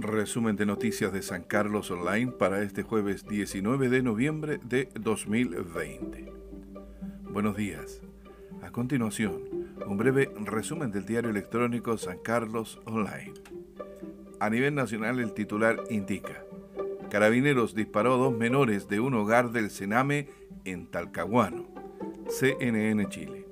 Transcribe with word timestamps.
Resumen 0.00 0.54
de 0.54 0.64
noticias 0.64 1.12
de 1.12 1.22
San 1.22 1.42
Carlos 1.42 1.90
Online 1.90 2.30
para 2.30 2.62
este 2.62 2.84
jueves 2.84 3.26
19 3.26 3.88
de 3.88 4.00
noviembre 4.00 4.60
de 4.62 4.88
2020. 4.94 6.32
Buenos 7.32 7.56
días. 7.56 8.00
A 8.62 8.70
continuación, 8.70 9.42
un 9.84 9.96
breve 9.96 10.30
resumen 10.44 10.92
del 10.92 11.04
diario 11.04 11.30
electrónico 11.30 11.98
San 11.98 12.18
Carlos 12.18 12.80
Online. 12.84 13.34
A 14.38 14.48
nivel 14.48 14.76
nacional 14.76 15.18
el 15.18 15.34
titular 15.34 15.82
indica, 15.90 16.44
Carabineros 17.10 17.74
disparó 17.74 18.14
a 18.14 18.18
dos 18.18 18.38
menores 18.38 18.86
de 18.86 19.00
un 19.00 19.14
hogar 19.14 19.50
del 19.50 19.68
Sename 19.68 20.28
en 20.64 20.86
Talcahuano, 20.86 21.66
CNN 22.28 23.08
Chile. 23.08 23.48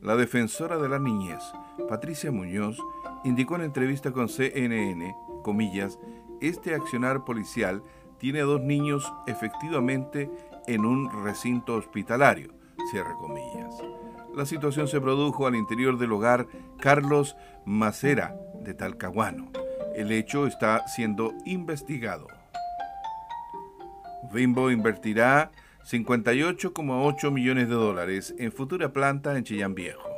La 0.00 0.16
defensora 0.16 0.78
de 0.78 0.88
la 0.88 0.98
niñez, 0.98 1.42
Patricia 1.88 2.32
Muñoz, 2.32 2.78
indicó 3.24 3.56
en 3.56 3.62
entrevista 3.62 4.12
con 4.12 4.28
CNN 4.28 5.14
comillas, 5.46 5.98
este 6.40 6.74
accionar 6.74 7.24
policial 7.24 7.82
tiene 8.18 8.40
a 8.40 8.44
dos 8.44 8.60
niños 8.60 9.12
efectivamente 9.28 10.28
en 10.66 10.84
un 10.84 11.08
recinto 11.24 11.74
hospitalario, 11.74 12.52
cierre 12.90 13.14
comillas. 13.20 13.72
La 14.34 14.44
situación 14.44 14.88
se 14.88 15.00
produjo 15.00 15.46
al 15.46 15.54
interior 15.54 15.98
del 15.98 16.12
hogar 16.12 16.48
Carlos 16.80 17.36
Macera 17.64 18.36
de 18.60 18.74
Talcahuano. 18.74 19.50
El 19.94 20.10
hecho 20.10 20.48
está 20.48 20.86
siendo 20.88 21.32
investigado. 21.44 22.26
Bimbo 24.32 24.72
invertirá 24.72 25.52
58,8 25.84 27.30
millones 27.30 27.68
de 27.68 27.74
dólares 27.74 28.34
en 28.38 28.50
futura 28.50 28.92
planta 28.92 29.38
en 29.38 29.44
Chillán 29.44 29.76
Viejo. 29.76 30.15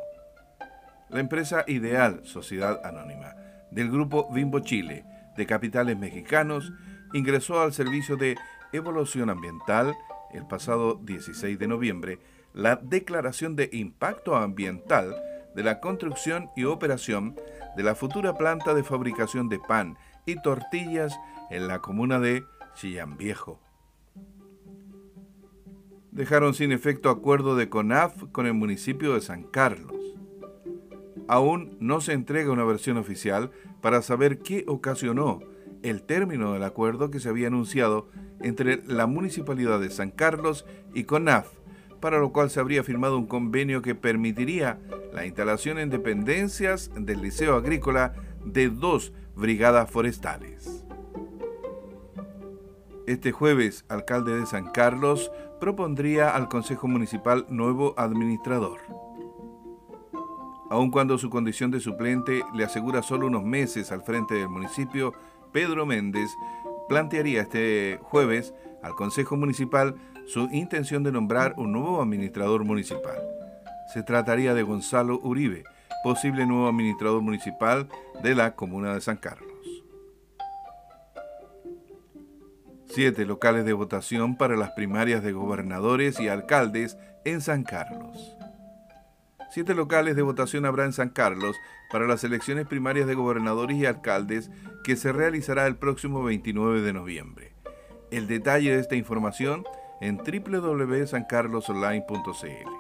La 1.11 1.21
empresa 1.21 1.65
Ideal, 1.67 2.21
Sociedad 2.25 2.85
Anónima, 2.85 3.35
del 3.71 3.91
grupo 3.91 4.31
Bimbo 4.33 4.61
Chile, 4.61 5.05
de 5.37 5.47
Capitales 5.47 5.97
Mexicanos 5.97 6.73
ingresó 7.15 7.61
al 7.63 7.73
Servicio 7.73 8.17
de 8.17 8.37
Evolución 8.73 9.31
Ambiental 9.31 9.97
el 10.35 10.47
pasado 10.47 11.01
16 11.03 11.59
de 11.59 11.67
noviembre 11.67 12.19
la 12.53 12.77
declaración 12.77 13.57
de 13.57 13.71
impacto 13.73 14.37
ambiental 14.37 15.15
de 15.55 15.63
la 15.63 15.81
construcción 15.81 16.51
y 16.57 16.65
operación 16.65 17.37
de 17.77 17.83
la 17.83 17.95
futura 17.95 18.35
planta 18.35 18.75
de 18.75 18.85
fabricación 18.85 19.49
de 19.49 19.59
pan 19.59 19.97
y 20.27 20.41
tortillas 20.43 21.19
en 21.51 21.69
la 21.69 21.81
comuna 21.81 22.19
de 22.19 22.45
Chillán 22.75 23.17
Viejo. 23.17 23.61
Dejaron 26.11 26.53
sin 26.53 26.73
efecto 26.73 27.11
acuerdo 27.11 27.55
de 27.57 27.69
CONAF 27.69 28.25
con 28.33 28.47
el 28.47 28.55
municipio 28.55 29.15
de 29.15 29.21
San 29.21 29.45
Carlos. 29.45 29.98
Aún 31.29 31.77
no 31.79 32.01
se 32.01 32.15
entrega 32.15 32.51
una 32.51 32.65
versión 32.65 32.97
oficial 32.97 33.51
para 33.83 34.01
saber 34.01 34.39
qué 34.39 34.65
ocasionó 34.67 35.41
el 35.83 36.03
término 36.03 36.55
del 36.55 36.65
acuerdo 36.65 37.11
que 37.11 37.21
se 37.21 37.29
había 37.29 37.49
anunciado 37.49 38.09
entre 38.41 38.83
la 38.87 39.07
Municipalidad 39.07 39.79
de 39.79 39.91
San 39.91 40.11
Carlos 40.11 40.65
y 40.95 41.05
CONAF, 41.05 41.49
para 42.01 42.19
lo 42.19 42.33
cual 42.33 42.49
se 42.49 42.61
habría 42.61 42.83
firmado 42.83 43.19
un 43.19 43.27
convenio 43.27 43.83
que 43.83 43.95
permitiría 43.95 44.81
la 45.13 45.27
instalación 45.27 45.79
en 45.79 45.91
dependencias 45.91 46.91
del 46.97 47.21
Liceo 47.21 47.57
Agrícola 47.57 48.15
de 48.45 48.71
dos 48.71 49.13
brigadas 49.37 49.91
forestales. 49.91 50.85
Este 53.07 53.33
jueves, 53.33 53.85
alcalde 53.89 54.39
de 54.39 54.47
San 54.47 54.71
Carlos 54.73 55.31
propondría 55.61 56.31
al 56.31 56.49
Consejo 56.49 56.89
Municipal 56.89 57.47
nuevo 57.51 57.95
administrador 57.99 59.08
aun 60.71 60.91
cuando 60.91 61.19
su 61.19 61.31
condición 61.31 61.71
de 61.71 61.81
suplente 61.81 62.43
le 62.55 62.65
asegura 62.65 63.03
solo 63.03 63.27
unos 63.27 63.45
meses 63.45 63.91
al 63.93 64.03
frente 64.03 64.35
del 64.35 64.49
municipio, 64.49 65.13
Pedro 65.53 65.87
Méndez 65.87 66.31
plantearía 66.89 67.43
este 67.43 67.99
jueves 68.03 68.55
al 68.83 68.95
Consejo 68.95 69.37
Municipal 69.37 69.95
su 70.27 70.49
intención 70.53 71.03
de 71.03 71.13
nombrar 71.13 71.55
un 71.57 71.73
nuevo 71.73 72.03
administrador 72.03 72.65
municipal. 72.65 73.17
Se 73.93 74.03
trataría 74.03 74.53
de 74.53 74.63
Gonzalo 74.63 75.19
Uribe, 75.23 75.65
posible 76.05 76.47
nuevo 76.47 76.69
administrador 76.69 77.23
municipal 77.23 77.89
de 78.23 78.35
la 78.35 78.55
comuna 78.55 78.95
de 78.95 79.01
San 79.01 79.17
Carlos. 79.17 79.49
Siete 82.87 83.25
locales 83.25 83.65
de 83.65 83.73
votación 83.73 84.37
para 84.37 84.57
las 84.57 84.73
primarias 84.73 85.23
de 85.23 85.33
gobernadores 85.33 86.21
y 86.21 86.29
alcaldes 86.29 86.99
en 87.25 87.41
San 87.41 87.63
Carlos. 87.63 88.38
Siete 89.51 89.75
locales 89.75 90.15
de 90.15 90.23
votación 90.23 90.67
habrá 90.67 90.85
en 90.85 90.93
San 90.93 91.09
Carlos 91.09 91.57
para 91.91 92.07
las 92.07 92.23
elecciones 92.23 92.67
primarias 92.67 93.07
de 93.07 93.15
gobernadores 93.15 93.79
y 93.79 93.87
alcaldes 93.87 94.51
que 94.85 94.97
se 94.97 95.13
realizará 95.13 95.67
el 95.67 95.77
próximo 95.77 96.23
29 96.23 96.83
de 96.83 96.93
noviembre. 96.93 97.55
El 98.11 98.27
detalle 98.27 98.73
de 98.73 98.81
esta 98.81 98.97
información 98.97 99.65
en 100.01 100.19
www.sancarlosonline.cl. 100.19 102.71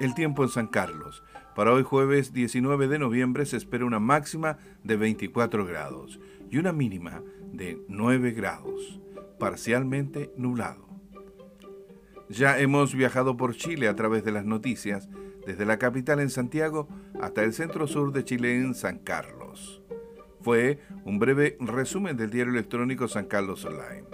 El 0.00 0.14
tiempo 0.14 0.44
en 0.44 0.48
San 0.48 0.68
Carlos. 0.68 1.22
Para 1.56 1.72
hoy 1.72 1.82
jueves 1.82 2.32
19 2.32 2.88
de 2.88 2.98
noviembre 2.98 3.44
se 3.46 3.56
espera 3.56 3.84
una 3.84 3.98
máxima 3.98 4.58
de 4.84 4.96
24 4.96 5.66
grados 5.66 6.20
y 6.50 6.58
una 6.58 6.72
mínima 6.72 7.22
de 7.52 7.82
9 7.88 8.30
grados, 8.30 9.00
parcialmente 9.40 10.32
nublado. 10.36 10.87
Ya 12.28 12.58
hemos 12.58 12.94
viajado 12.94 13.36
por 13.36 13.56
Chile 13.56 13.88
a 13.88 13.96
través 13.96 14.22
de 14.22 14.32
las 14.32 14.44
noticias, 14.44 15.08
desde 15.46 15.64
la 15.64 15.78
capital 15.78 16.20
en 16.20 16.28
Santiago 16.28 16.88
hasta 17.20 17.42
el 17.42 17.54
centro 17.54 17.86
sur 17.86 18.12
de 18.12 18.24
Chile 18.24 18.54
en 18.56 18.74
San 18.74 18.98
Carlos. 18.98 19.82
Fue 20.42 20.78
un 21.04 21.18
breve 21.18 21.56
resumen 21.58 22.16
del 22.16 22.30
diario 22.30 22.52
electrónico 22.52 23.08
San 23.08 23.26
Carlos 23.26 23.64
Online. 23.64 24.04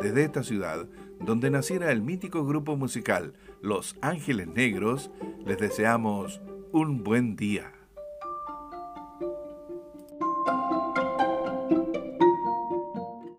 Desde 0.00 0.24
esta 0.24 0.42
ciudad, 0.42 0.88
donde 1.20 1.50
naciera 1.50 1.92
el 1.92 2.00
mítico 2.00 2.46
grupo 2.46 2.76
musical 2.76 3.34
Los 3.60 3.96
Ángeles 4.00 4.48
Negros, 4.48 5.10
les 5.44 5.58
deseamos 5.58 6.40
un 6.72 7.04
buen 7.04 7.36
día. 7.36 7.72